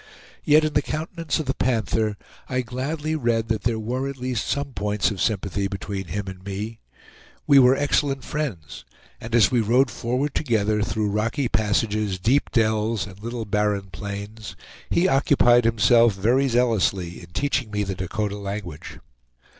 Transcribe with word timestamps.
Yet, 0.43 0.63
in 0.65 0.73
the 0.73 0.81
countenance 0.81 1.37
of 1.39 1.45
the 1.45 1.53
Panther, 1.53 2.17
I 2.49 2.61
gladly 2.61 3.15
read 3.15 3.49
that 3.49 3.65
there 3.65 3.77
were 3.77 4.09
at 4.09 4.17
least 4.17 4.47
some 4.47 4.73
points 4.73 5.11
of 5.11 5.21
sympathy 5.21 5.67
between 5.67 6.05
him 6.05 6.27
and 6.27 6.43
me. 6.43 6.79
We 7.45 7.59
were 7.59 7.75
excellent 7.75 8.23
friends, 8.23 8.83
and 9.19 9.35
as 9.35 9.51
we 9.51 9.61
rode 9.61 9.91
forward 9.91 10.33
together 10.33 10.81
through 10.81 11.11
rocky 11.11 11.47
passages, 11.49 12.17
deep 12.17 12.49
dells, 12.49 13.05
and 13.05 13.19
little 13.21 13.45
barren 13.45 13.91
plains, 13.91 14.55
he 14.89 15.07
occupied 15.07 15.65
himself 15.65 16.15
very 16.15 16.47
zealously 16.47 17.19
in 17.21 17.27
teaching 17.27 17.69
me 17.69 17.83
the 17.83 17.93
Dakota 17.93 18.37
language. 18.39 18.97